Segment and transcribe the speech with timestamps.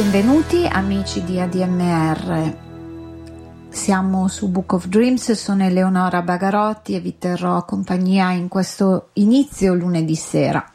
[0.00, 2.56] Benvenuti amici di ADMR.
[3.68, 9.74] Siamo su Book of Dreams, sono Eleonora Bagarotti e vi terrò compagnia in questo inizio
[9.74, 10.66] lunedì sera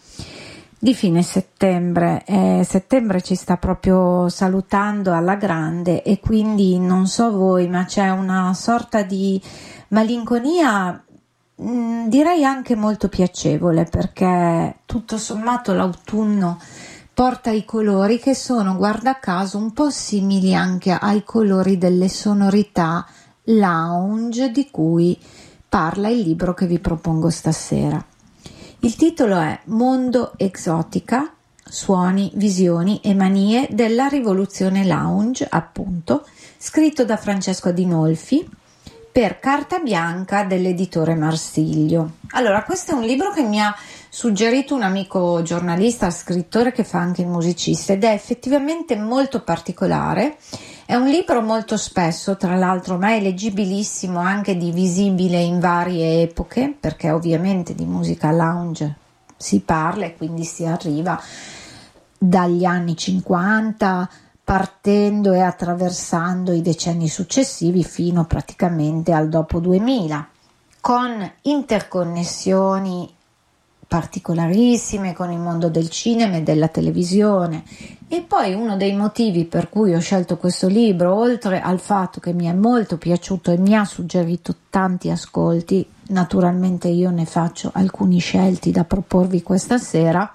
[0.77, 2.23] di fine settembre.
[2.23, 8.11] Eh, settembre ci sta proprio salutando alla grande e quindi non so voi, ma c'è
[8.11, 9.41] una sorta di
[9.87, 11.03] malinconia
[11.55, 16.59] mh, mm, direi anche molto piacevole perché tutto sommato l'autunno
[17.15, 23.07] porta i colori che sono, guarda caso, un po' simili anche ai colori delle sonorità
[23.43, 25.17] lounge di cui
[25.69, 28.03] parla il libro che vi propongo stasera.
[28.79, 31.31] Il titolo è Mondo Exotica,
[31.63, 36.27] suoni, visioni e manie della rivoluzione lounge, appunto,
[36.57, 38.45] scritto da Francesco Adinolfi
[39.09, 42.15] per carta bianca dell'editore Marsiglio.
[42.31, 43.73] Allora, questo è un libro che mi ha
[44.15, 50.37] suggerito un amico giornalista, scrittore che fa anche il musicista ed è effettivamente molto particolare.
[50.85, 56.73] È un libro molto spesso, tra l'altro, ma è leggibilissimo, anche divisibile in varie epoche,
[56.79, 58.95] perché ovviamente di musica lounge
[59.35, 61.21] si parla e quindi si arriva
[62.17, 64.09] dagli anni 50
[64.45, 70.29] partendo e attraversando i decenni successivi fino praticamente al dopo 2000,
[70.79, 73.14] con interconnessioni
[73.87, 77.63] particolarissime con il mondo del cinema e della televisione.
[78.07, 82.33] E poi uno dei motivi per cui ho scelto questo libro, oltre al fatto che
[82.33, 88.19] mi è molto piaciuto e mi ha suggerito tanti ascolti, naturalmente io ne faccio alcuni
[88.19, 90.31] scelti da proporvi questa sera,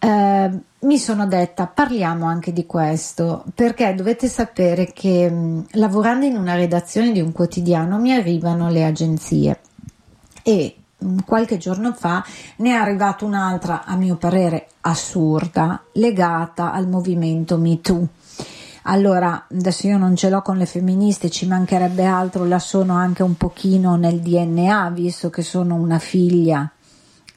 [0.00, 6.36] eh, mi sono detta parliamo anche di questo perché dovete sapere che mh, lavorando in
[6.36, 9.60] una redazione di un quotidiano mi arrivano le agenzie
[10.44, 10.76] e
[11.24, 12.24] qualche giorno fa
[12.56, 18.08] ne è arrivata un'altra a mio parere assurda legata al movimento MeToo.
[18.90, 23.22] Allora, adesso io non ce l'ho con le femministe, ci mancherebbe altro, la sono anche
[23.22, 26.70] un pochino nel DNA, visto che sono una figlia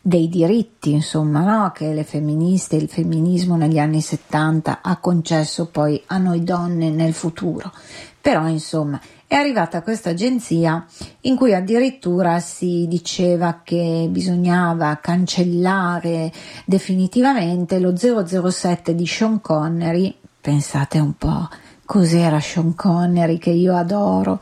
[0.01, 1.71] dei diritti, insomma, no?
[1.71, 7.13] che le femministe, il femminismo negli anni 70 ha concesso poi a noi donne nel
[7.13, 7.71] futuro.
[8.19, 10.85] Però, insomma, è arrivata questa agenzia
[11.21, 16.31] in cui addirittura si diceva che bisognava cancellare
[16.65, 20.13] definitivamente lo 007 di Sean Connery.
[20.41, 21.47] Pensate un po'
[21.85, 24.41] cos'era Sean Connery che io adoro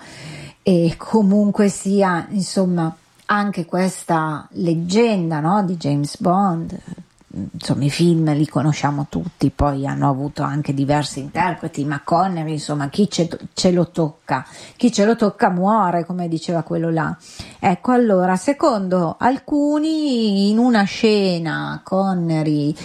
[0.63, 2.95] e comunque sia, insomma,
[3.31, 6.77] anche questa leggenda no, di James Bond,
[7.31, 12.89] insomma i film li conosciamo tutti, poi hanno avuto anche diversi interpreti, ma Connery, insomma
[12.89, 14.43] chi ce, ce, lo tocca,
[14.75, 17.15] chi ce lo tocca muore, come diceva quello là.
[17.59, 22.75] Ecco allora, secondo alcuni in una scena Connery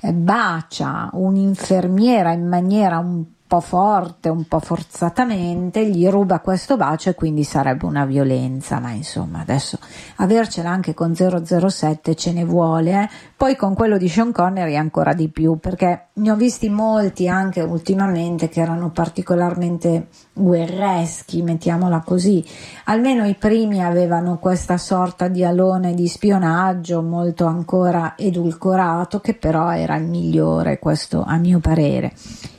[0.00, 7.10] eh, bacia un'infermiera in maniera un po' forte, un po' forzatamente, gli ruba questo bacio
[7.10, 9.78] e quindi sarebbe una violenza, ma insomma adesso
[10.16, 13.08] avercela anche con 007 ce ne vuole, eh?
[13.36, 17.60] poi con quello di Sean Connery ancora di più, perché ne ho visti molti anche
[17.60, 22.42] ultimamente che erano particolarmente guerreschi, mettiamola così,
[22.84, 29.70] almeno i primi avevano questa sorta di alone di spionaggio molto ancora edulcorato, che però
[29.70, 32.12] era il migliore, questo a mio parere.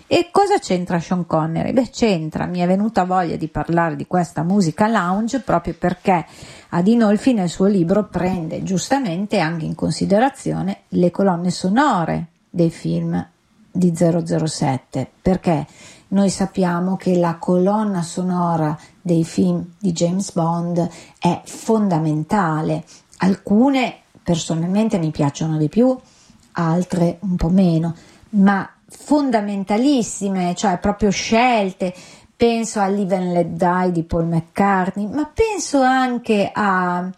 [0.08, 1.74] E cosa c'entra Sean Connery?
[1.74, 6.26] Beh, c'entra, mi è venuta voglia di parlare di questa musica lounge proprio perché
[6.70, 13.28] Adinolfi nel suo libro prende giustamente anche in considerazione le colonne sonore dei film
[13.72, 15.66] di 007, perché
[16.10, 20.88] noi sappiamo che la colonna sonora dei film di James Bond
[21.18, 22.84] è fondamentale.
[23.18, 25.98] Alcune personalmente mi piacciono di più,
[26.54, 27.96] altre un po' meno,
[28.30, 28.70] ma
[29.06, 31.94] fondamentalissime, cioè proprio scelte.
[32.36, 37.10] Penso a Live and Let Die di Paul McCartney, ma penso anche a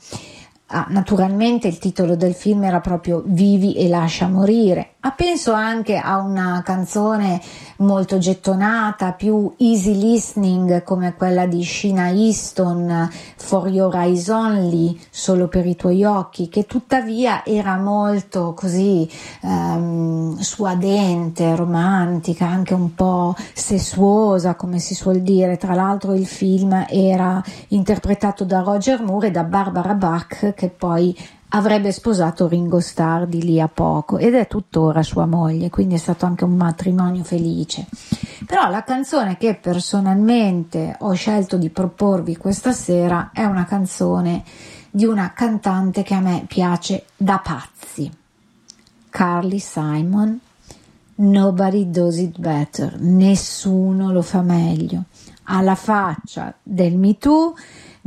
[0.69, 5.95] Ah, naturalmente il titolo del film era proprio Vivi e lascia morire, ma penso anche
[5.95, 7.39] a una canzone
[7.77, 15.47] molto gettonata, più easy listening come quella di Sheena Easton, For Your Eyes Only, solo
[15.47, 19.09] per i tuoi occhi, che tuttavia era molto così
[19.43, 25.55] um, suadente, romantica, anche un po' sessuosa come si suol dire.
[25.55, 31.15] Tra l'altro il film era interpretato da Roger Moore e da Barbara Bach che poi
[31.49, 35.97] avrebbe sposato Ringo Starr di lì a poco ed è tuttora sua moglie, quindi è
[35.97, 37.87] stato anche un matrimonio felice.
[38.45, 44.43] Però la canzone che personalmente ho scelto di proporvi questa sera è una canzone
[44.89, 48.11] di una cantante che a me piace da pazzi,
[49.09, 50.39] Carly Simon,
[51.19, 55.05] Nobody does it better, nessuno lo fa meglio.
[55.45, 57.55] Alla faccia del Me Too,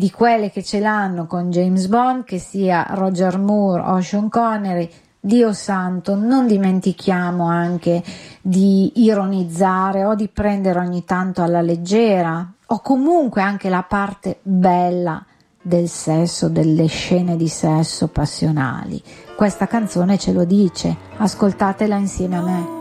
[0.00, 4.88] di quelle che ce l'hanno con James Bond, che sia Roger Moore o Sean Connery,
[5.20, 8.02] Dio santo, non dimentichiamo anche
[8.40, 15.22] di ironizzare o di prendere ogni tanto alla leggera o comunque anche la parte bella
[15.60, 19.02] del sesso, delle scene di sesso passionali.
[19.36, 22.79] Questa canzone ce lo dice, ascoltatela insieme a me.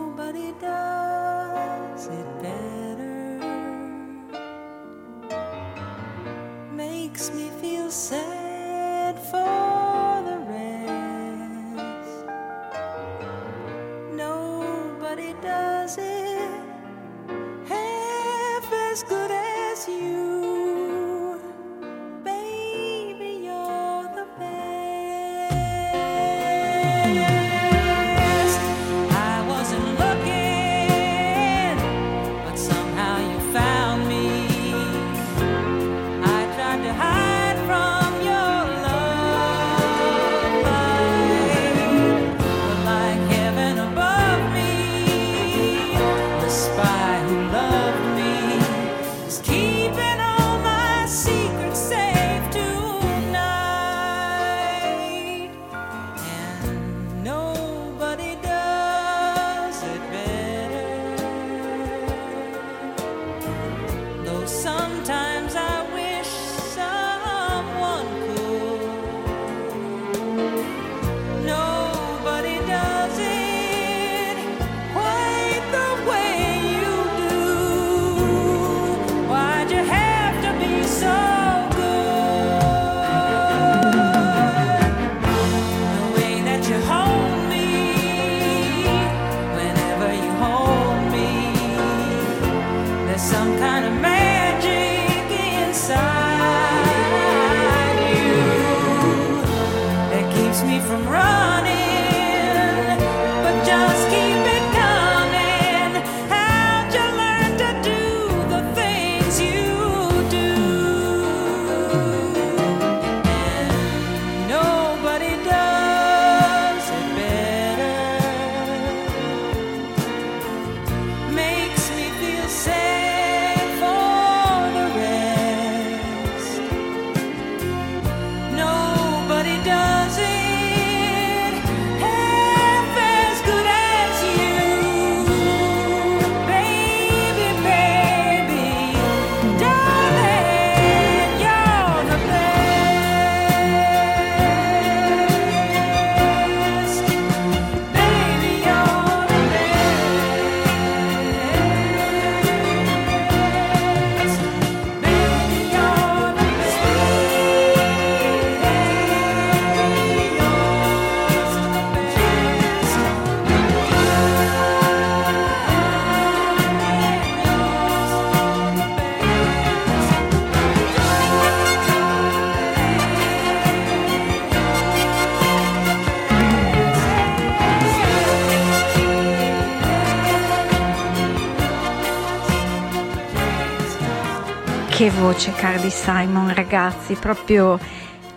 [185.09, 187.79] Che voce Cardi Simon, ragazzi, proprio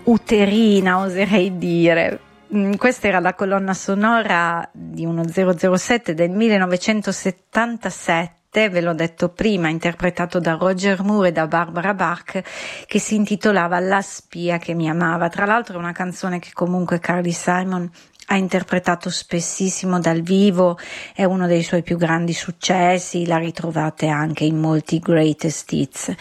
[0.04, 2.18] uterina, oserei dire.
[2.54, 9.68] Mm, questa era la colonna sonora di uno 007 del 1977 ve l'ho detto prima,
[9.68, 12.40] interpretato da Roger Moore e da Barbara Bach,
[12.86, 15.28] che si intitolava La spia che mi amava.
[15.28, 17.90] Tra l'altro è una canzone che comunque Cardi Simon
[18.26, 20.78] ha interpretato spessissimo dal vivo,
[21.14, 26.14] è uno dei suoi più grandi successi, la ritrovate anche in molti greatest hits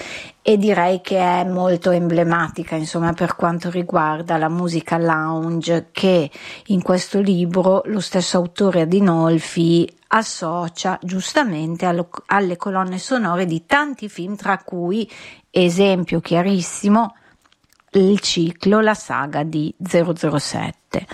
[0.43, 6.31] e direi che è molto emblematica insomma per quanto riguarda la musica lounge che
[6.67, 14.09] in questo libro lo stesso autore Adinolfi associa giustamente allo, alle colonne sonore di tanti
[14.09, 15.09] film tra cui
[15.51, 17.13] esempio chiarissimo
[17.99, 21.05] il ciclo, la saga di 007.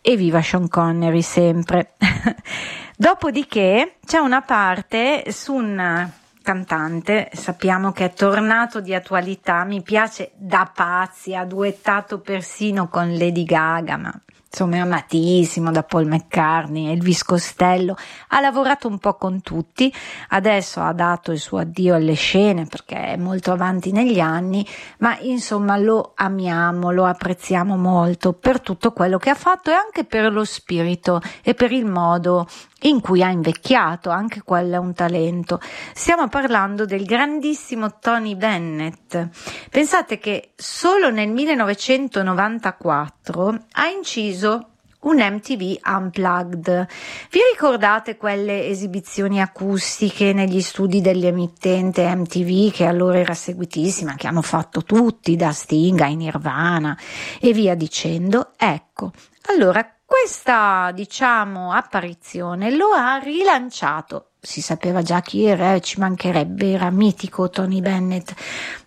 [0.00, 1.94] E viva Sean Connery sempre.
[2.96, 6.10] Dopodiché c'è una parte su un
[6.46, 13.12] cantante, sappiamo che è tornato di attualità, mi piace da pazzi, ha duettato persino con
[13.16, 17.96] Lady Gaga, ma insomma è amatissimo da Paul McCartney, Elvis Costello,
[18.28, 19.92] ha lavorato un po' con tutti,
[20.28, 24.64] adesso ha dato il suo addio alle scene perché è molto avanti negli anni,
[24.98, 30.04] ma insomma lo amiamo, lo apprezziamo molto per tutto quello che ha fatto e anche
[30.04, 32.46] per lo spirito e per il modo
[32.82, 35.58] in cui ha invecchiato, anche quello è un talento.
[35.94, 39.28] Stiamo parlando del grandissimo Tony Bennett.
[39.70, 44.72] Pensate che solo nel 1994 ha inciso
[45.06, 46.86] un MTV Unplugged.
[47.30, 54.42] Vi ricordate quelle esibizioni acustiche negli studi dell'emittente MTV che allora era seguitissima, che hanno
[54.42, 56.98] fatto tutti, da Sting a Nirvana
[57.40, 58.52] e via dicendo?
[58.56, 59.12] Ecco,
[59.48, 64.30] allora questa, diciamo, apparizione lo ha rilanciato.
[64.40, 68.32] Si sapeva già chi era, ci mancherebbe, era mitico Tony Bennett.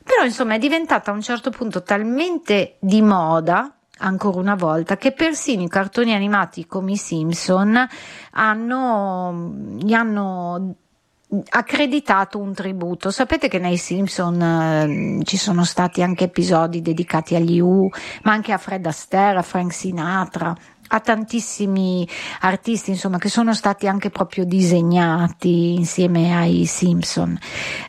[0.02, 5.12] Però, insomma, è diventata a un certo punto talmente di moda, ancora una volta, che
[5.12, 7.86] persino i cartoni animati come i Simpson
[8.32, 10.76] hanno, gli hanno
[11.50, 13.12] accreditato un tributo.
[13.12, 17.88] Sapete che nei Simpson eh, ci sono stati anche episodi dedicati agli U,
[18.24, 20.56] ma anche a Fred Astaire, a Frank Sinatra,
[20.90, 22.08] a tantissimi
[22.42, 27.38] artisti, insomma, che sono stati anche proprio disegnati insieme ai Simpson.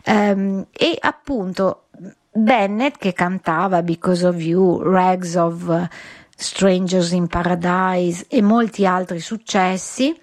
[0.06, 1.86] Um, e appunto
[2.32, 5.88] Bennett che cantava Because of You, Rags of
[6.36, 10.18] Strangers in Paradise e molti altri successi,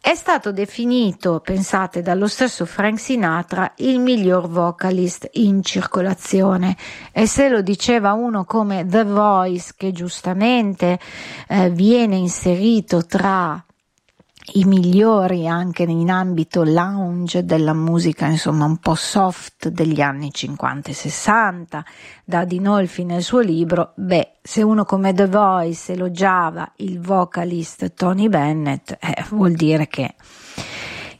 [0.00, 6.76] è stato definito, pensate, dallo stesso Frank Sinatra il miglior vocalist in circolazione.
[7.12, 10.98] E se lo diceva uno come The Voice che giustamente
[11.48, 13.62] eh, viene inserito tra
[14.54, 20.90] i migliori anche in ambito lounge della musica, insomma un po' soft degli anni 50
[20.90, 21.84] e 60,
[22.24, 28.28] da Dinolfi nel suo libro, beh, se uno come The Voice elogiava il vocalist Tony
[28.28, 30.14] Bennett, eh, vuol dire che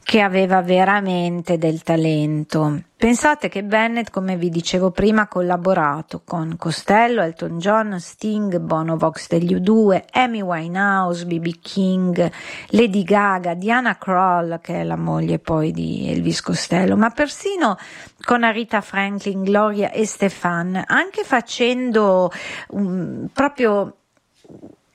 [0.09, 2.81] che aveva veramente del talento.
[2.97, 8.97] Pensate che Bennett, come vi dicevo prima, ha collaborato con Costello, Elton John, Sting, Bono
[8.97, 11.59] Vox degli U2, Amy Winehouse, B.B.
[11.61, 12.31] King,
[12.69, 17.77] Lady Gaga, Diana Kroll, che è la moglie poi di Elvis Costello, ma persino
[18.23, 22.31] con Arita Franklin, Gloria e Stefan, anche facendo
[22.69, 23.93] um, proprio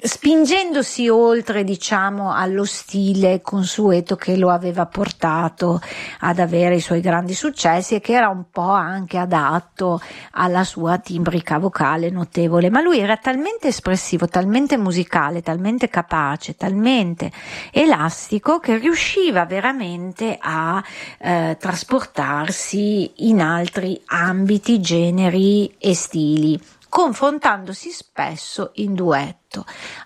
[0.06, 5.80] spingendosi oltre, diciamo, allo stile consueto che lo aveva portato
[6.20, 10.98] ad avere i suoi grandi successi e che era un po' anche adatto alla sua
[10.98, 17.32] timbrica vocale notevole, ma lui era talmente espressivo, talmente musicale, talmente capace, talmente
[17.72, 20.84] elastico che riusciva veramente a
[21.18, 29.43] eh, trasportarsi in altri ambiti, generi e stili confrontandosi spesso in duetto.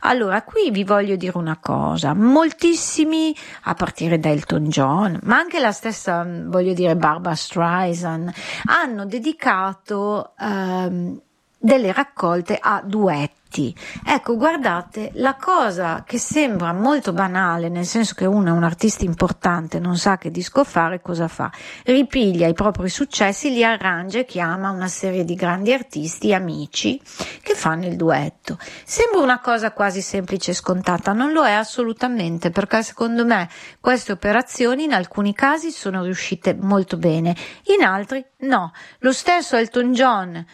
[0.01, 5.61] Allora, qui vi voglio dire una cosa, moltissimi, a partire da Elton John, ma anche
[5.61, 8.33] la stessa, voglio dire, Barbara Streisand,
[8.65, 11.21] hanno dedicato ehm,
[11.59, 13.37] delle raccolte a duetti.
[14.07, 19.05] Ecco, guardate, la cosa che sembra molto banale, nel senso che uno è un artista
[19.05, 21.51] importante, non sa che disco fare, cosa fa?
[21.85, 27.01] Ripiglia i propri successi, li arrangia e chiama una serie di grandi artisti, amici,
[27.43, 28.59] che fanno il duetto.
[28.85, 33.49] Sembra una cosa quasi semplice e scontata, non lo è assolutamente, perché secondo me
[33.81, 37.35] queste operazioni in alcuni casi sono riuscite molto bene,
[37.77, 38.73] in altri no.
[38.99, 40.47] Lo stesso Elton John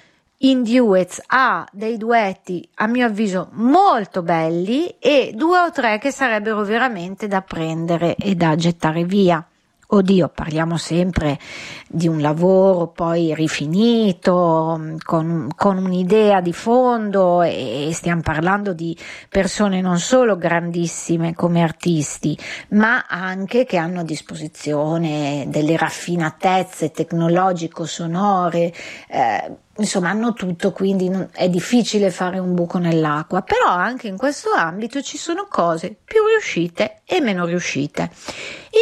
[0.45, 6.11] in duets ha dei duetti a mio avviso molto belli e due o tre che
[6.11, 9.47] sarebbero veramente da prendere e da gettare via.
[9.87, 11.39] Oddio, parliamo sempre
[11.87, 18.97] di un lavoro poi rifinito, con, con, un'idea di fondo e stiamo parlando di
[19.29, 22.37] persone non solo grandissime come artisti,
[22.71, 28.73] ma anche che hanno a disposizione delle raffinatezze tecnologico-sonore.
[29.09, 34.51] Eh, insomma hanno tutto, quindi è difficile fare un buco nell'acqua, però anche in questo
[34.51, 38.11] ambito ci sono cose più riuscite e meno riuscite.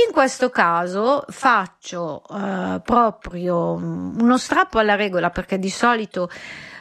[0.07, 6.29] In questo caso faccio eh, proprio uno strappo alla regola perché di solito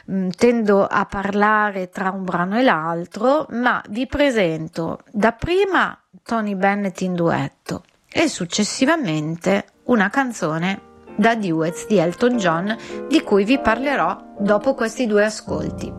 [0.06, 6.54] mh, mm, tendo a parlare tra un brano e l'altro, ma vi presento dapprima Tony
[6.54, 12.76] Bennett in duetto e successivamente una canzone da Duets di Elton John
[13.08, 15.92] di cui vi parlerò dopo questi due ascolti.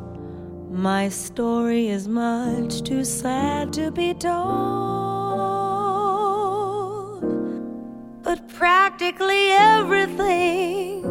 [0.70, 4.42] My story is much too sad to be told,
[8.24, 11.04] but practically everything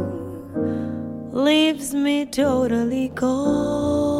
[1.32, 4.12] leaves me totally cold.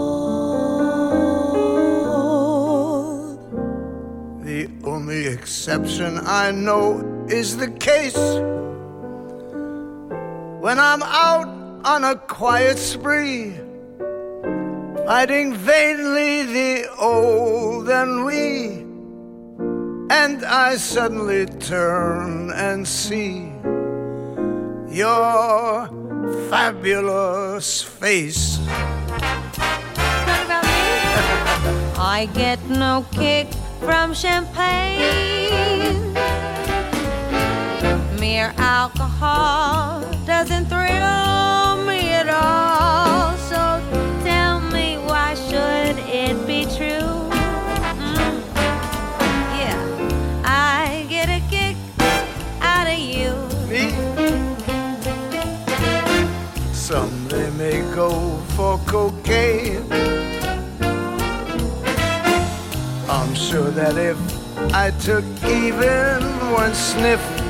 [4.85, 8.17] only exception I know is the case
[10.63, 11.49] when I'm out
[11.85, 13.51] on a quiet spree,
[15.05, 18.87] fighting vainly the old and ennui,
[20.09, 23.51] and I suddenly turn and see
[24.89, 25.89] your
[26.49, 28.61] fabulous face.
[31.99, 33.49] I get no kick
[33.81, 36.12] from champagne.
[38.23, 43.37] Mere alcohol doesn't thrill me at all.
[43.51, 43.83] So
[44.23, 47.11] tell me, why should it be true?
[47.99, 48.35] Mm.
[49.59, 49.77] Yeah,
[50.45, 51.77] I get a kick
[52.61, 53.33] out of you.
[53.69, 53.91] Me?
[56.73, 59.83] Some they may go for cocaine.
[63.11, 64.17] I'm sure that if
[64.73, 67.42] I took even one sniff,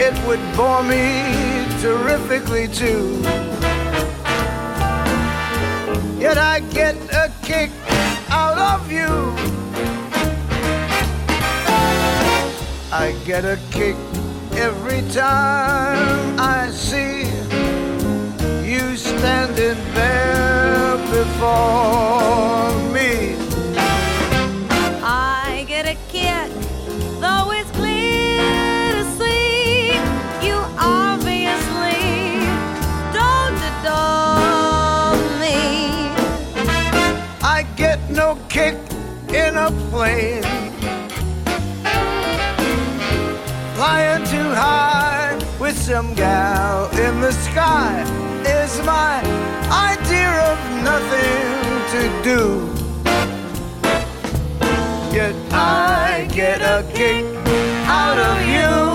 [0.00, 1.34] it would bore me
[1.80, 3.20] terrifically too.
[6.18, 7.70] Yet I get a kick
[8.30, 9.08] out of you.
[12.92, 13.96] I get a kick
[14.56, 17.24] every time I see
[18.64, 23.36] you standing there before me.
[25.02, 26.50] I get a kick,
[38.48, 38.76] kick
[39.28, 40.42] in a plane.
[43.74, 48.02] Flying too high with some gal in the sky
[48.46, 49.20] is my
[49.90, 50.58] idea of
[50.90, 51.44] nothing
[51.94, 52.40] to do.
[55.14, 57.24] Yet I get a kick
[57.86, 58.93] out of you.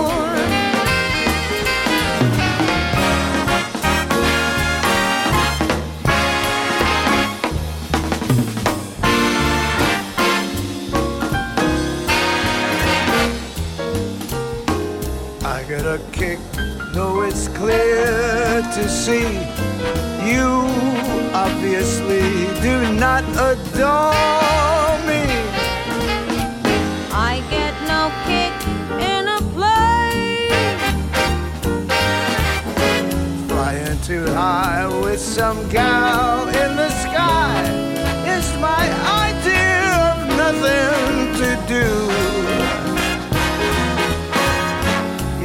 [15.44, 16.40] I get a kick,
[16.94, 19.40] though it's clear to see
[20.30, 20.68] you
[21.34, 25.24] obviously do not adore me.
[27.12, 28.54] I get no kick
[29.00, 30.78] in a plane.
[33.48, 37.64] Flying too high with some gal in the sky
[38.28, 38.86] is my
[39.28, 42.49] idea of nothing to do.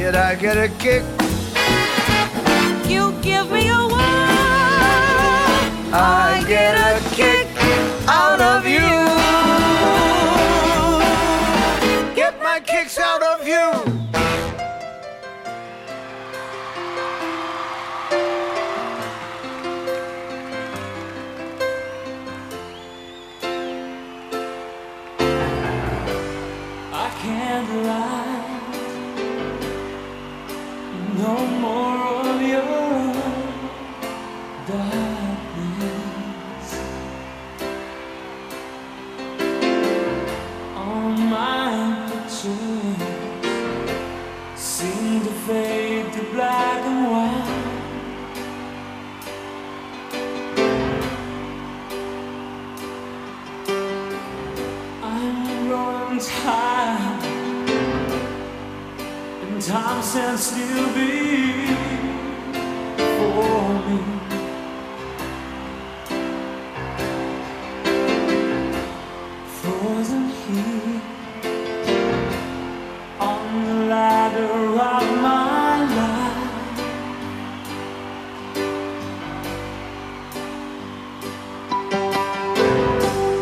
[0.05, 1.01] Yet I get a kick,
[2.87, 3.97] You give me a whirl.
[5.91, 7.47] I get a kick
[8.07, 9.04] out of you.
[60.15, 61.73] Stands still before
[63.85, 63.99] me.
[69.59, 71.01] Frozen here
[73.19, 74.53] on the ladder
[74.91, 76.53] of my life.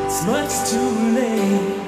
[0.06, 1.83] It's much too late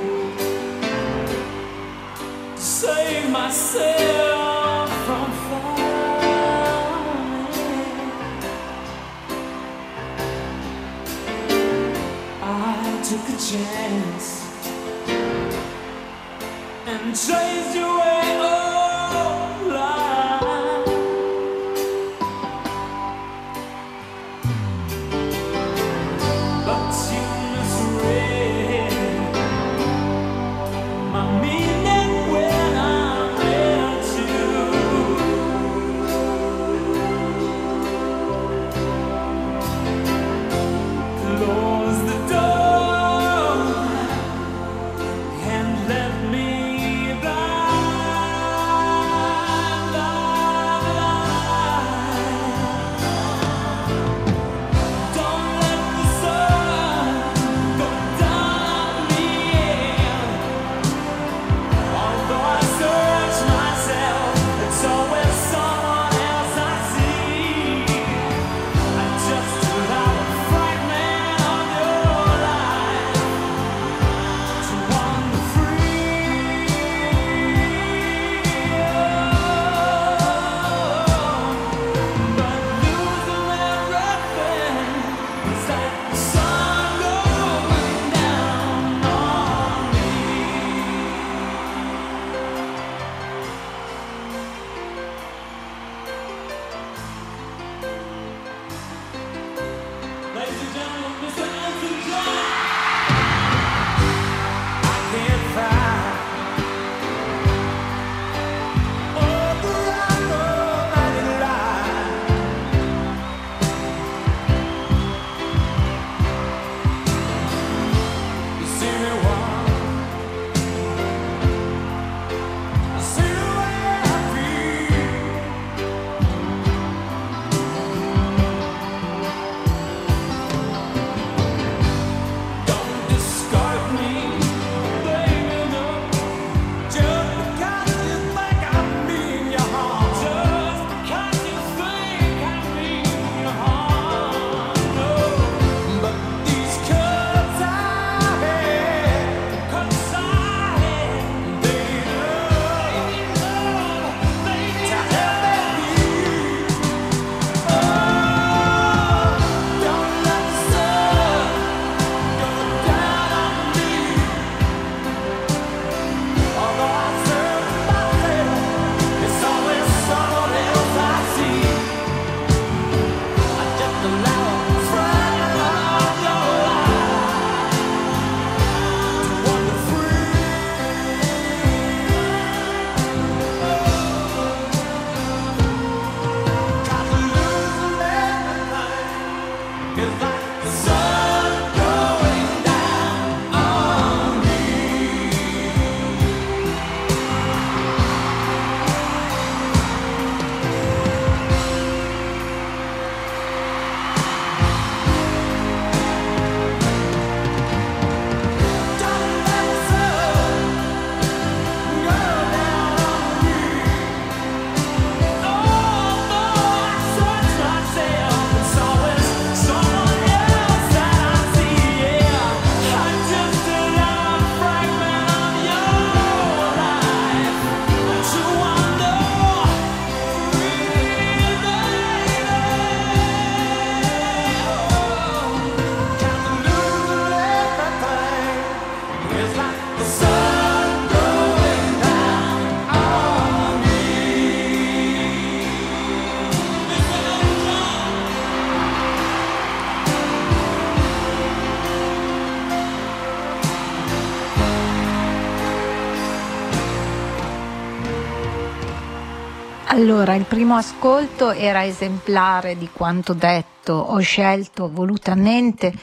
[260.25, 263.93] Allora, il primo ascolto era esemplare di quanto detto.
[263.93, 265.93] Ho scelto volutamente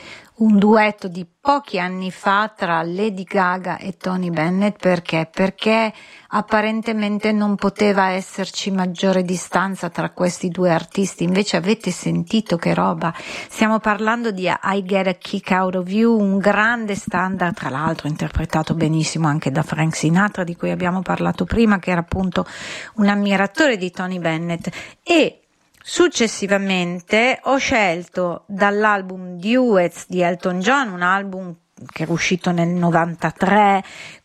[0.42, 5.28] un duetto di pochi anni fa tra Lady Gaga e Tony Bennett perché?
[5.32, 5.92] Perché
[6.30, 13.14] apparentemente non poteva esserci maggiore distanza tra questi due artisti, invece avete sentito che roba,
[13.48, 18.08] stiamo parlando di I Get a Kick Out of You, un grande standard, tra l'altro
[18.08, 22.44] interpretato benissimo anche da Frank Sinatra di cui abbiamo parlato prima, che era appunto
[22.96, 24.68] un ammiratore di Tony Bennett.
[25.04, 25.41] E
[25.84, 31.56] Successivamente ho scelto dall'album Duets di Elton John, un album
[31.90, 33.82] che era uscito nel 93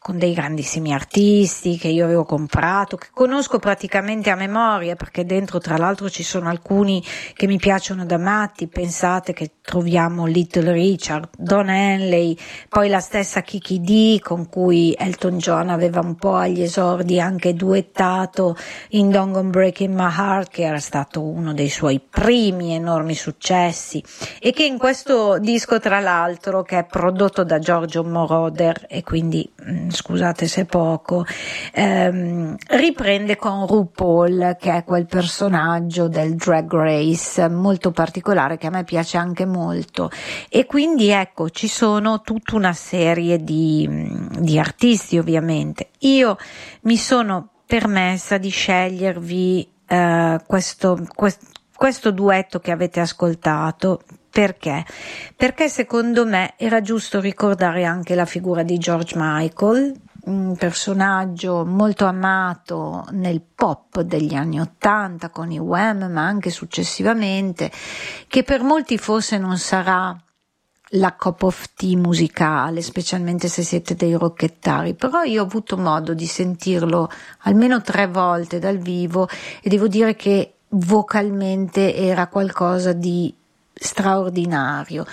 [0.08, 5.60] con dei grandissimi artisti che io avevo comprato, che conosco praticamente a memoria perché dentro
[5.60, 11.30] tra l'altro ci sono alcuni che mi piacciono da matti, pensate che troviamo Little Richard,
[11.38, 12.38] Don Henley,
[12.70, 17.54] poi la stessa Kiki D con cui Elton John aveva un po' agli esordi anche
[17.54, 18.56] duettato
[18.92, 24.02] in Don't Gone Breaking My Heart che era stato uno dei suoi primi enormi successi
[24.40, 29.50] e che in questo disco tra l'altro che è prodotto da Giorgio Moroder e quindi
[29.68, 31.26] mm, scusate se poco,
[31.74, 38.70] ehm, riprende con RuPaul, che è quel personaggio del drag race molto particolare che a
[38.70, 40.12] me piace anche molto.
[40.50, 43.90] E quindi ecco, ci sono tutta una serie di,
[44.38, 45.90] di artisti ovviamente.
[46.00, 46.38] Io
[46.82, 54.02] mi sono permessa di scegliervi eh, questo, questo, questo duetto che avete ascoltato
[54.38, 54.86] perché?
[55.36, 62.06] Perché secondo me era giusto ricordare anche la figura di George Michael, un personaggio molto
[62.06, 67.72] amato nel pop degli anni Ottanta con i Wham, ma anche successivamente,
[68.28, 70.16] che per molti forse non sarà
[70.92, 76.14] la cup of tea musicale, specialmente se siete dei rocchettari, però io ho avuto modo
[76.14, 79.28] di sentirlo almeno tre volte dal vivo
[79.64, 83.34] e devo dire che vocalmente era qualcosa di
[83.80, 85.06] straordinario,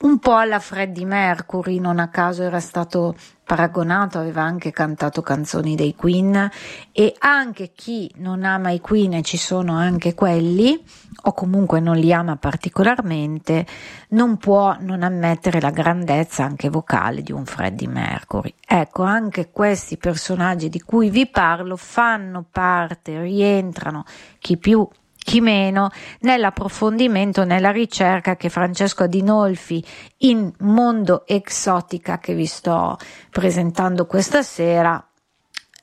[0.00, 5.74] un po' alla Freddie Mercury, non a caso era stato paragonato, aveva anche cantato canzoni
[5.74, 6.48] dei Queen
[6.92, 10.80] e anche chi non ama i Queen e ci sono anche quelli,
[11.22, 13.66] o comunque non li ama particolarmente,
[14.10, 18.54] non può non ammettere la grandezza anche vocale di un Freddie Mercury.
[18.64, 24.04] Ecco, anche questi personaggi di cui vi parlo fanno parte, rientrano,
[24.38, 24.86] chi più
[25.28, 29.84] chi meno nell'approfondimento, nella ricerca che Francesco Adinolfi
[30.20, 32.96] in Mondo Exotica che vi sto
[33.30, 35.06] presentando questa sera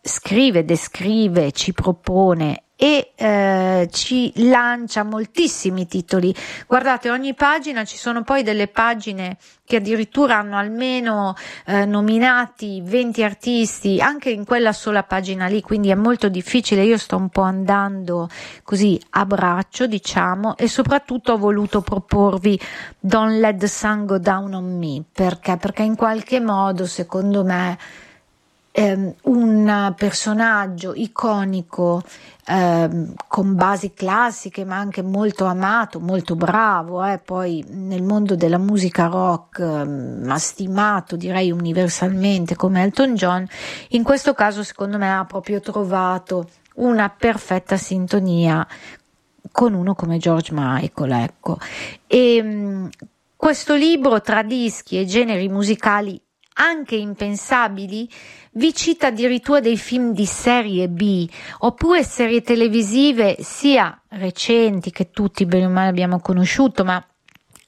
[0.01, 6.35] scrive, descrive, ci propone e eh, ci lancia moltissimi titoli.
[6.67, 11.35] Guardate, ogni pagina ci sono poi delle pagine che addirittura hanno almeno
[11.65, 16.83] eh, nominati 20 artisti anche in quella sola pagina lì, quindi è molto difficile.
[16.83, 18.29] Io sto un po' andando
[18.63, 22.59] così a braccio, diciamo, e soprattutto ho voluto proporvi
[22.99, 25.57] Don't Let the Sun Go Down on Me perché?
[25.57, 27.77] Perché in qualche modo, secondo me,
[28.77, 32.03] ehm, un personaggio iconico
[32.45, 38.57] ehm, con basi classiche ma anche molto amato, molto bravo, eh, poi nel mondo della
[38.57, 43.47] musica rock ehm, ma stimato direi universalmente come Elton John,
[43.89, 48.67] in questo caso secondo me ha proprio trovato una perfetta sintonia
[49.51, 51.57] con uno come George Michael, ecco.
[52.07, 52.89] E ehm,
[53.37, 56.19] questo libro tra dischi e generi musicali
[56.55, 58.09] anche impensabili,
[58.53, 61.27] vi cita addirittura dei film di serie B
[61.59, 67.03] oppure serie televisive sia recenti che tutti bene o male abbiamo conosciuto, ma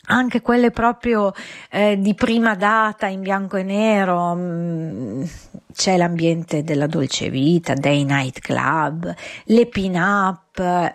[0.09, 1.33] anche quelle proprio
[1.69, 5.23] eh, di prima data in bianco e nero, mh, mm,
[5.77, 9.13] c'è l'ambiente della dolce vita, dei night club,
[9.43, 10.45] le pin-up,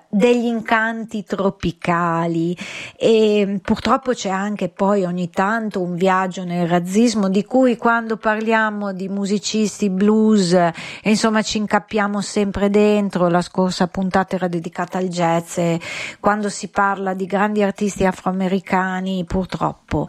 [0.08, 2.56] degli incanti tropicali.
[2.96, 8.92] E purtroppo c'è anche poi ogni tanto un viaggio nel razzismo di cui quando parliamo
[8.92, 10.58] di musicisti blues
[11.04, 15.80] insomma ci incappiamo sempre dentro, la scorsa puntata era dedicata al jazz e
[16.18, 20.08] quando si parla di grandi artisti afroamericani purtroppo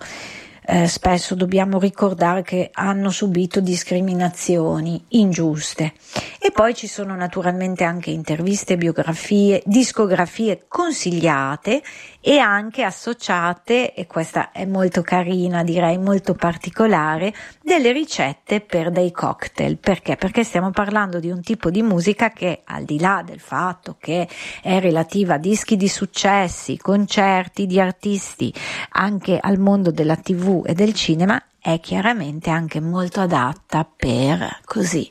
[0.65, 5.93] eh, spesso dobbiamo ricordare che hanno subito discriminazioni ingiuste.
[6.39, 11.81] E poi ci sono naturalmente anche interviste, biografie, discografie consigliate
[12.25, 19.11] e anche associate, e questa è molto carina, direi molto particolare, delle ricette per dei
[19.11, 19.77] cocktail.
[19.77, 20.15] Perché?
[20.15, 24.29] Perché stiamo parlando di un tipo di musica che al di là del fatto che
[24.61, 28.53] è relativa a dischi di successi, concerti di artisti,
[28.91, 35.09] anche al mondo della tv e del cinema, è chiaramente anche molto adatta per così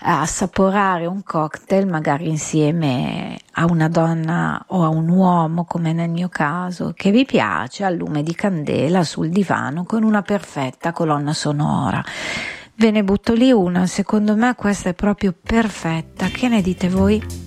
[0.00, 6.28] assaporare un cocktail magari insieme a una donna o a un uomo come nel mio
[6.28, 12.02] caso che vi piace al lume di candela sul divano con una perfetta colonna sonora.
[12.74, 16.26] Ve ne butto lì una, secondo me questa è proprio perfetta.
[16.26, 17.45] Che ne dite voi?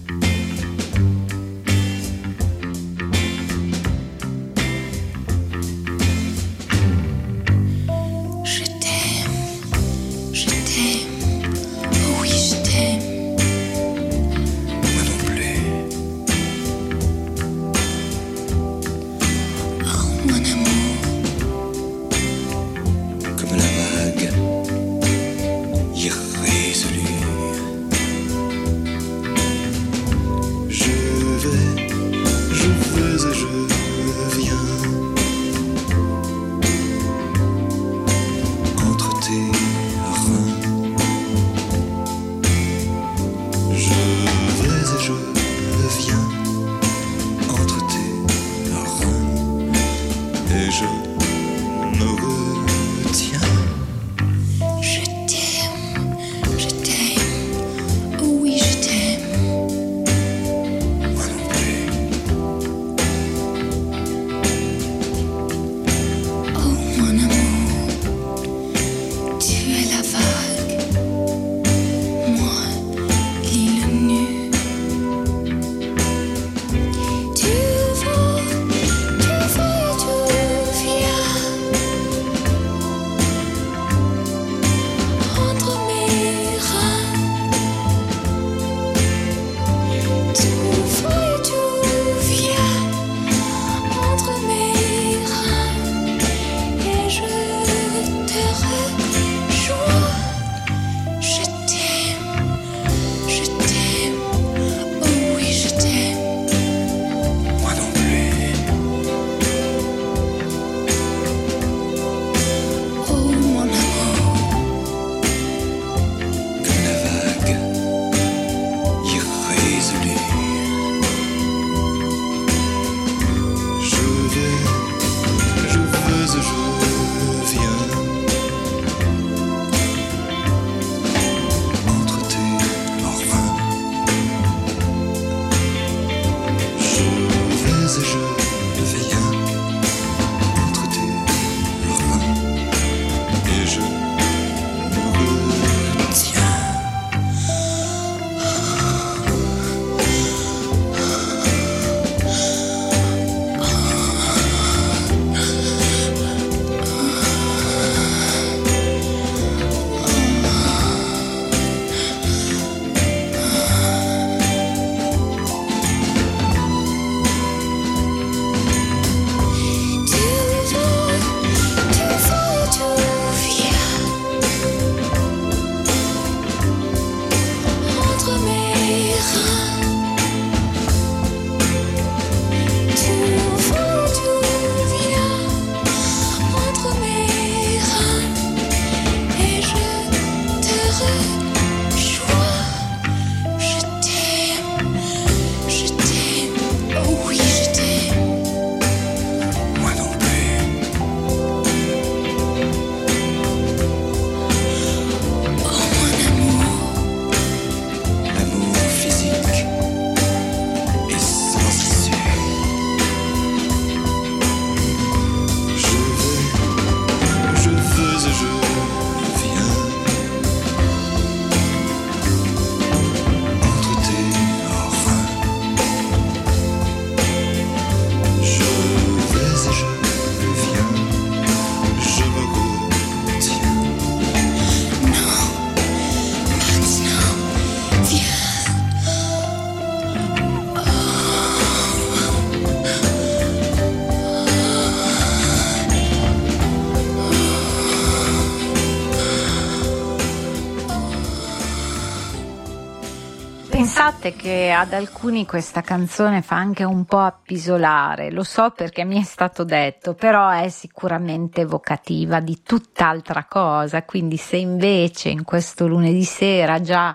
[254.80, 259.65] Ad alcuni questa canzone fa anche un po' appisolare, lo so perché mi è stato
[259.65, 266.80] detto, però è sicuramente evocativa di tutt'altra cosa, quindi se invece in questo lunedì sera
[266.80, 267.13] già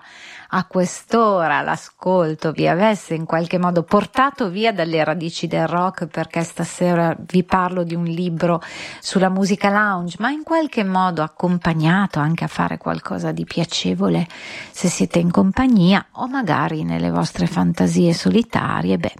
[0.49, 6.43] a quest'ora l'ascolto vi avesse in qualche modo portato via dalle radici del rock perché
[6.43, 8.61] stasera vi parlo di un libro
[8.99, 14.27] sulla musica lounge, ma in qualche modo accompagnato anche a fare qualcosa di piacevole
[14.71, 19.13] se siete in compagnia o magari nelle vostre fantasie solitarie, beh,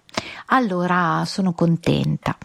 [0.47, 2.37] allora sono contenta.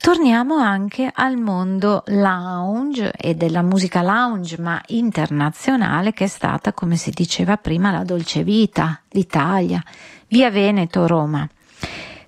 [0.00, 6.96] Torniamo anche al mondo lounge e della musica lounge, ma internazionale, che è stata, come
[6.96, 9.82] si diceva prima, la dolce vita, l'Italia,
[10.28, 11.46] via Veneto, Roma.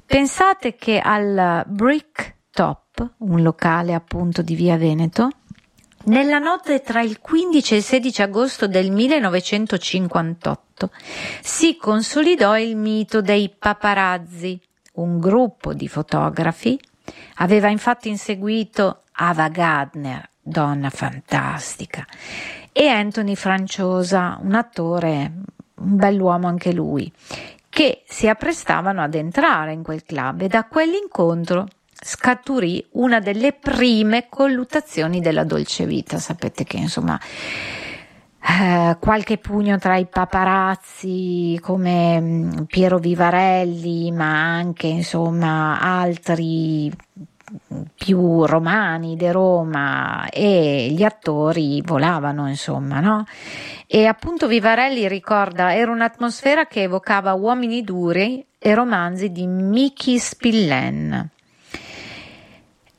[0.04, 5.30] Pensate che al Brick Top, un locale appunto di via Veneto,
[6.06, 10.90] nella notte tra il 15 e il 16 agosto del 1958
[11.40, 14.60] si consolidò il mito dei paparazzi,
[14.94, 16.76] un gruppo di fotografi
[17.36, 22.06] Aveva infatti inseguito Ava Gardner, donna fantastica,
[22.72, 25.32] e Anthony Franciosa, un attore,
[25.74, 27.10] un bell'uomo anche lui,
[27.68, 31.68] che si apprestavano ad entrare in quel club e da quell'incontro
[32.02, 36.18] scaturì una delle prime colluttazioni della dolce vita.
[36.18, 37.18] Sapete che insomma
[38.42, 46.90] eh, qualche pugno tra i paparazzi come mm, Piero Vivarelli, ma anche insomma altri
[47.94, 53.24] più romani di Roma e gli attori volavano, insomma, no?
[53.86, 61.30] E appunto Vivarelli ricorda era un'atmosfera che evocava uomini duri e romanzi di Miki Spillen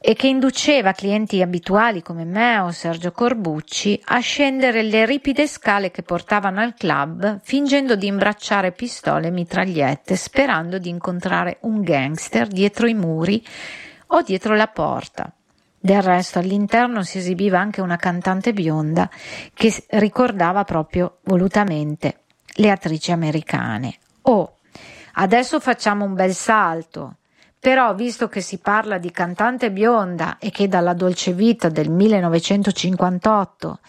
[0.03, 5.91] e che induceva clienti abituali come me o Sergio Corbucci a scendere le ripide scale
[5.91, 12.47] che portavano al club fingendo di imbracciare pistole e mitragliette sperando di incontrare un gangster
[12.47, 13.45] dietro i muri
[14.07, 15.31] o dietro la porta.
[15.79, 19.07] Del resto all'interno si esibiva anche una cantante bionda
[19.53, 22.23] che ricordava proprio volutamente
[22.55, 23.97] le attrici americane.
[24.23, 24.57] Oh,
[25.13, 27.17] adesso facciamo un bel salto
[27.62, 33.80] però, visto che si parla di cantante bionda e che dalla dolce vita del 1958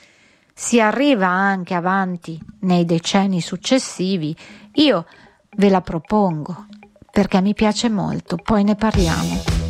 [0.53, 4.37] si arriva anche avanti nei decenni successivi,
[4.75, 5.07] io
[5.57, 6.66] ve la propongo
[7.11, 9.61] perché mi piace molto, poi ne parliamo.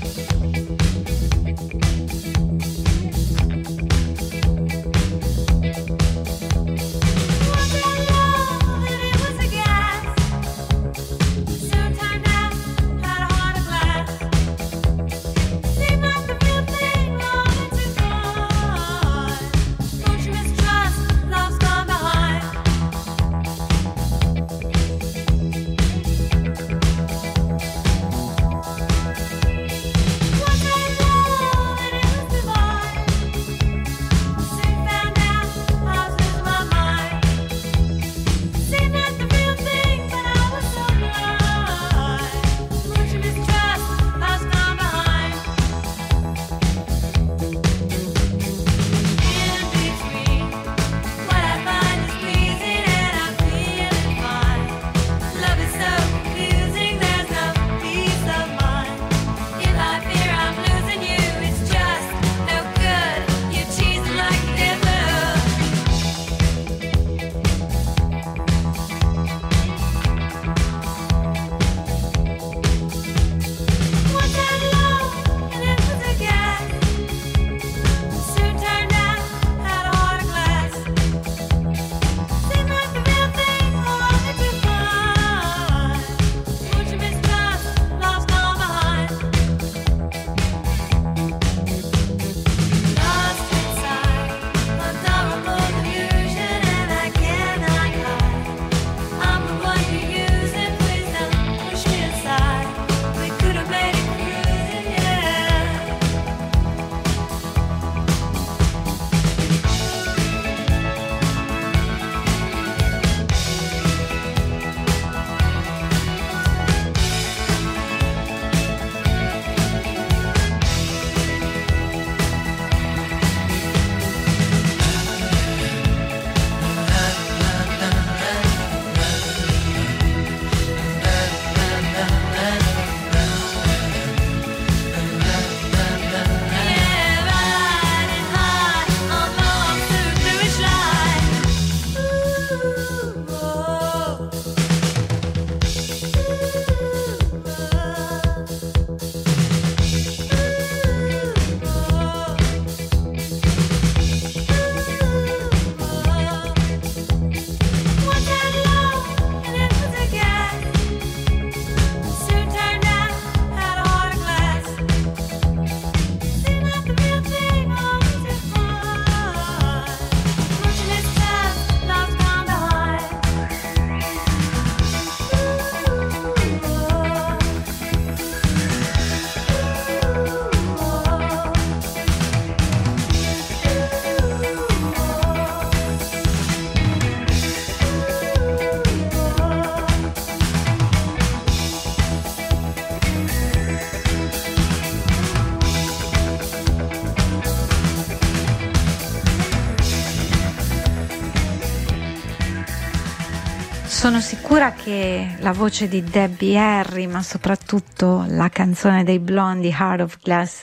[204.52, 210.18] Sicura che la voce di Debbie Harry, ma soprattutto la canzone dei Blondi, Heart of
[210.22, 210.62] Glass,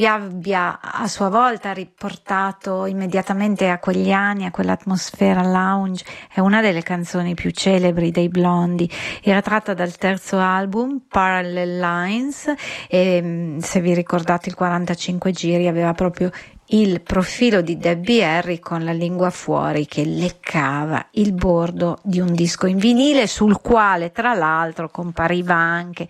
[0.00, 6.06] vi abbia a sua volta riportato immediatamente a quegli anni, a quell'atmosfera lounge.
[6.32, 8.90] È una delle canzoni più celebri dei Blondi.
[9.22, 12.50] Era tratta dal terzo album, Parallel Lines,
[12.88, 16.30] e se vi ricordate il 45 giri aveva proprio
[16.68, 22.32] il profilo di Debbie Harry con la lingua fuori che leccava il bordo di un
[22.32, 26.08] disco in vinile sul quale tra l'altro compariva anche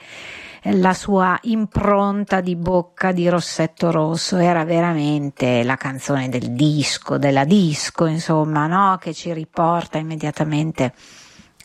[0.64, 7.44] la sua impronta di bocca di rossetto rosso era veramente la canzone del disco, della
[7.44, 8.98] disco, insomma, no?
[9.00, 10.92] che ci riporta immediatamente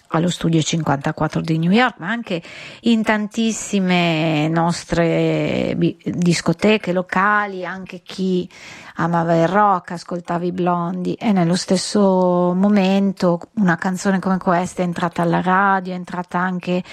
[0.09, 2.41] allo studio 54 di New York, ma anche
[2.81, 8.49] in tantissime nostre discoteche locali, anche chi
[8.95, 14.85] amava il rock, ascoltava i blondi e nello stesso momento una canzone come questa è
[14.85, 16.83] entrata alla radio, è entrata anche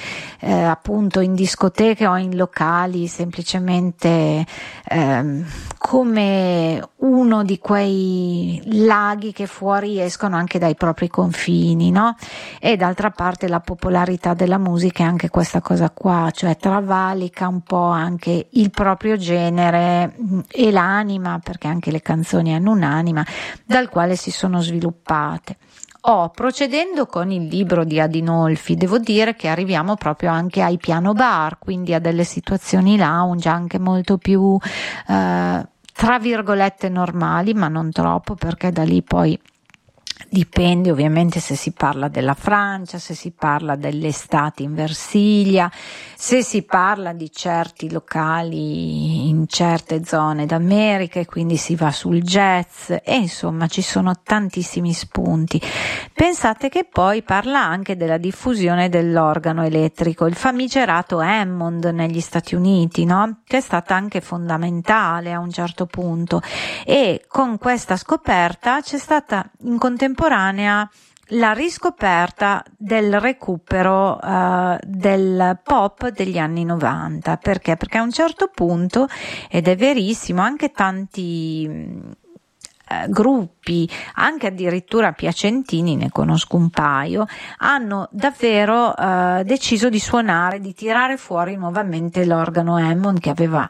[0.40, 4.44] eh, appunto in discoteche o in locali, semplicemente
[4.84, 5.44] eh,
[5.78, 12.16] come uno di quei laghi che fuori escono anche dai propri confini, no?
[12.60, 17.60] E d'altra parte la popolarità della musica è anche questa cosa qua, cioè travalica un
[17.60, 23.24] po' anche il proprio genere mm, e l'anima, perché anche le canzoni hanno un'anima
[23.64, 25.56] dal quale si sono sviluppate.
[26.04, 31.12] Oh, procedendo con il libro di Adinolfi, devo dire che arriviamo proprio anche ai piano
[31.12, 34.58] bar, quindi a delle situazioni lounge anche molto più,
[35.06, 39.38] eh, tra virgolette, normali, ma non troppo, perché da lì poi
[40.28, 45.70] Dipende ovviamente se si parla della Francia, se si parla dell'estate in Versilia,
[46.14, 52.22] se si parla di certi locali in certe zone d'America e quindi si va sul
[52.22, 55.60] jazz e insomma ci sono tantissimi spunti.
[56.14, 63.04] Pensate che poi parla anche della diffusione dell'organo elettrico, il famigerato Hammond negli Stati Uniti,
[63.04, 63.40] no?
[63.44, 66.40] che è stata anche fondamentale a un certo punto
[66.84, 70.11] e con questa scoperta c'è stata in contemporanea
[71.34, 77.36] la riscoperta del recupero uh, del pop degli anni 90.
[77.36, 77.76] Perché?
[77.76, 79.08] Perché a un certo punto,
[79.48, 87.26] ed è verissimo, anche tanti uh, gruppi, anche addirittura piacentini, ne conosco un paio,
[87.58, 93.68] hanno davvero uh, deciso di suonare, di tirare fuori nuovamente l'organo Hammond che aveva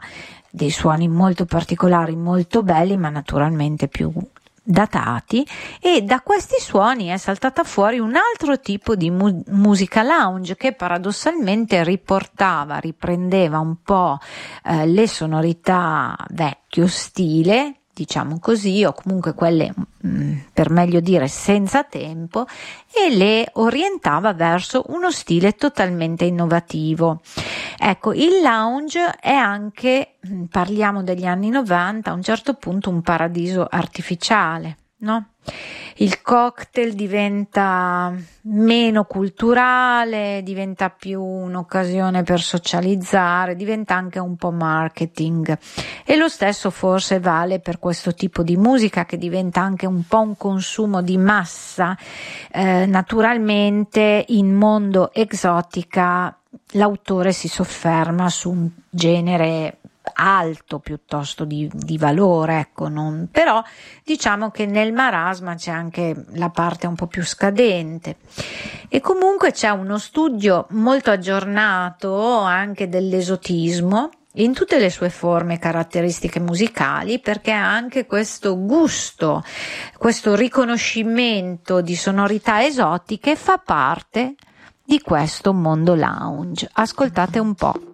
[0.49, 4.11] dei suoni molto particolari, molto belli, ma naturalmente più
[4.63, 5.45] datati
[5.81, 10.71] e da questi suoni è saltata fuori un altro tipo di mu- musica lounge che
[10.71, 14.17] paradossalmente riportava, riprendeva un po'
[14.63, 21.27] eh, le sonorità vecchio stile diciamo così, o comunque quelle mh, mm, per meglio dire
[21.27, 22.47] senza tempo,
[22.91, 27.21] e le orientava verso uno stile totalmente innovativo.
[27.85, 33.01] Ecco, il lounge è anche, mm, parliamo degli anni 90, a un certo punto un
[33.01, 35.33] paradiso artificiale, no?
[35.97, 38.13] il cocktail diventa
[38.43, 45.57] meno culturale, diventa più un'occasione per socializzare, diventa anche un po' marketing.
[46.05, 50.21] E lo stesso forse vale per questo tipo di musica che diventa anche un po'
[50.21, 51.97] un consumo di massa.
[52.49, 56.37] Eh, naturalmente in mondo esotica
[56.71, 59.79] l'autore si sofferma su un genere
[60.15, 63.63] alto piuttosto di, di valore, ecco, non, però
[64.03, 68.17] diciamo che nel marasma c'è anche la parte un po' più scadente.
[68.89, 75.59] E comunque c'è uno studio molto aggiornato anche dell'esotismo in tutte le sue forme e
[75.59, 79.43] caratteristiche musicali perché anche questo gusto,
[79.97, 84.35] questo riconoscimento di sonorità esotiche fa parte
[84.85, 86.69] di questo mondo lounge.
[86.73, 87.92] Ascoltate un po'.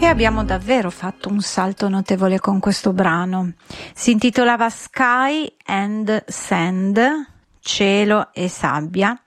[0.00, 3.54] E abbiamo davvero fatto un salto notevole con questo brano.
[3.94, 7.26] Si intitolava Sky and Sand,
[7.58, 9.20] cielo e sabbia,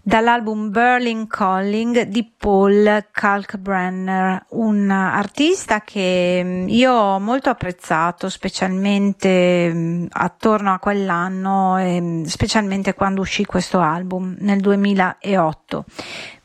[0.00, 9.72] dall'album Berlin Calling di Paul Kalkbrenner, un artista che mm, io ho molto apprezzato, specialmente
[9.72, 15.84] mm, attorno a quell'anno, mm, specialmente quando uscì questo album nel 2008.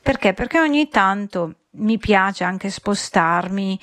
[0.08, 0.34] Perché?
[0.34, 3.78] Perché ogni tanto mi piace anche spostarmi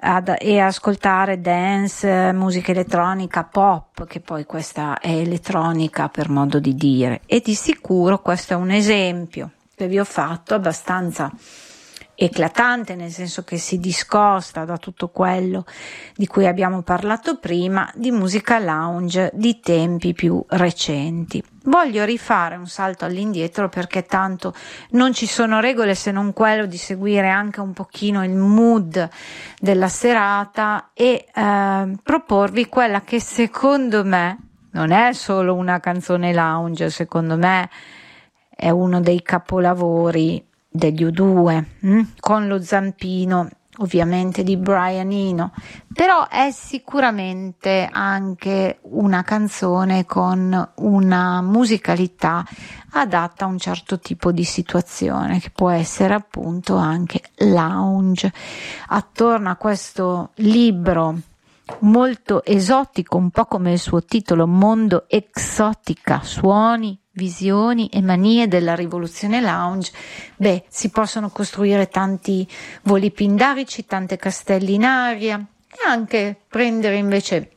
[0.00, 6.74] ad, e ascoltare dance, musica elettronica, pop, che poi questa è elettronica per modo di
[6.74, 7.20] dire.
[7.24, 11.30] E di sicuro questo è un esempio che vi ho fatto abbastanza
[12.22, 15.64] eclatante, nel senso che si discosta da tutto quello
[16.14, 21.42] di cui abbiamo parlato prima, di musica lounge di tempi più recenti.
[21.64, 24.52] Voglio rifare un salto all'indietro perché tanto
[24.90, 29.08] non ci sono regole se non quello di seguire anche un pochino il mood
[29.58, 36.90] della serata e eh, proporvi quella che secondo me non è solo una canzone lounge,
[36.90, 37.70] secondo me
[38.54, 42.00] è uno dei capolavori degli U2 hm?
[42.20, 43.48] con lo zampino
[43.78, 45.52] ovviamente di Brian Eno,
[45.92, 52.44] però è sicuramente anche una canzone con una musicalità
[52.90, 58.32] adatta a un certo tipo di situazione che può essere appunto anche lounge.
[58.88, 61.18] Attorno a questo libro
[61.80, 68.74] molto esotico, un po' come il suo titolo, Mondo Exotica, suoni, visioni e manie della
[68.74, 69.92] rivoluzione lounge,
[70.36, 72.46] beh, si possono costruire tanti
[72.82, 77.52] voli pindarici, tante castelli in aria e anche prendere invece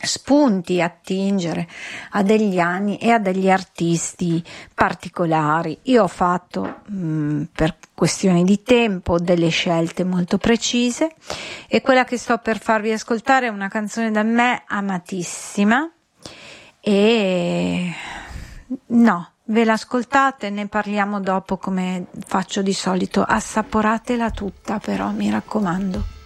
[0.00, 1.66] spunti, attingere
[2.10, 5.76] a degli anni e a degli artisti particolari.
[5.84, 11.14] Io ho fatto mh, per questioni di tempo delle scelte molto precise
[11.66, 15.90] e quella che sto per farvi ascoltare è una canzone da me amatissima
[16.80, 17.92] e
[18.86, 23.22] no, ve l'ascoltate, ne parliamo dopo come faccio di solito.
[23.22, 26.17] Assaporatela tutta però, mi raccomando.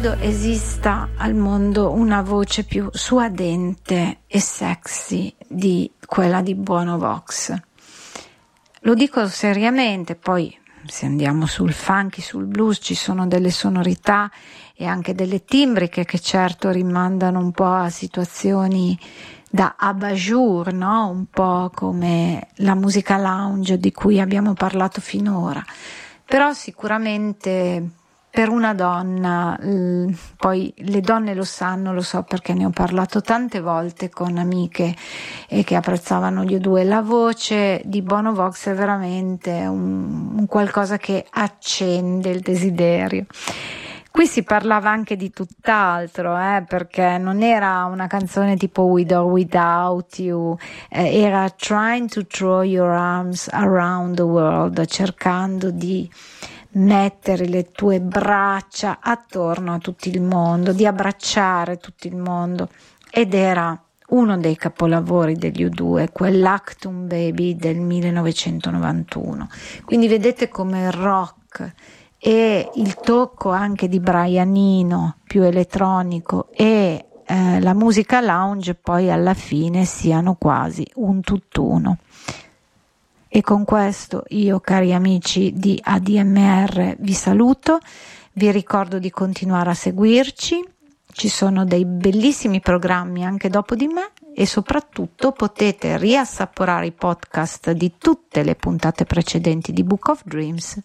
[0.00, 7.52] Credo esista al mondo una voce più suadente e sexy di quella di Buono Vox.
[8.82, 14.30] Lo dico seriamente, poi se andiamo sul funky, sul blues, ci sono delle sonorità
[14.76, 18.96] e anche delle timbriche che certo rimandano un po' a situazioni
[19.50, 21.08] da abat-jour, no?
[21.08, 25.64] un po' come la musica lounge di cui abbiamo parlato finora.
[26.24, 27.96] Però sicuramente
[28.38, 29.58] per una donna,
[30.36, 34.94] poi le donne lo sanno, lo so perché ne ho parlato tante volte con amiche
[35.48, 40.98] e che apprezzavano gli due, la voce di Bono Vox è veramente un, un qualcosa
[40.98, 43.26] che accende il desiderio.
[44.08, 49.24] Qui si parlava anche di tutt'altro, eh, perché non era una canzone tipo With or
[49.24, 50.56] Without You,
[50.90, 56.08] eh, era Trying to Throw Your Arms Around the World, cercando di
[56.72, 62.68] mettere le tue braccia attorno a tutto il mondo, di abbracciare tutto il mondo
[63.10, 69.48] ed era uno dei capolavori degli U2, quell'Actum Baby del 1991.
[69.84, 71.74] Quindi vedete come il rock
[72.18, 79.34] e il tocco anche di Brianino più elettronico e eh, la musica lounge poi alla
[79.34, 81.98] fine siano quasi un tutt'uno.
[83.28, 87.78] E con questo io, cari amici di ADMR, vi saluto,
[88.32, 90.64] vi ricordo di continuare a seguirci,
[91.12, 97.72] ci sono dei bellissimi programmi anche dopo di me e soprattutto potete riassaporare i podcast
[97.72, 100.80] di tutte le puntate precedenti di Book of Dreams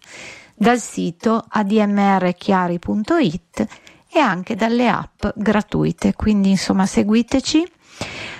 [0.54, 3.66] dal sito admrchiari.it
[4.10, 7.66] e anche dalle app gratuite, quindi insomma seguiteci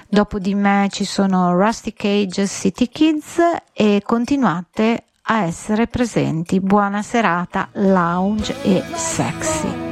[0.08, 3.38] Dopo di me ci sono Rusty Cage City Kids
[3.72, 6.60] e continuate a essere presenti.
[6.60, 9.83] Buona serata, lounge e sexy.